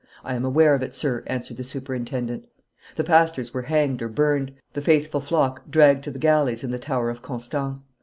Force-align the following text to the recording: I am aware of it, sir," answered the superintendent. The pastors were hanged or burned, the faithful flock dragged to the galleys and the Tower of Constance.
I 0.23 0.33
am 0.33 0.43
aware 0.43 0.73
of 0.73 0.81
it, 0.81 0.95
sir," 0.95 1.21
answered 1.27 1.57
the 1.57 1.63
superintendent. 1.63 2.47
The 2.95 3.03
pastors 3.03 3.53
were 3.53 3.61
hanged 3.61 4.01
or 4.01 4.07
burned, 4.09 4.51
the 4.73 4.81
faithful 4.81 5.21
flock 5.21 5.69
dragged 5.69 6.03
to 6.05 6.09
the 6.11 6.17
galleys 6.17 6.63
and 6.63 6.73
the 6.73 6.79
Tower 6.79 7.11
of 7.11 7.21
Constance. 7.21 7.87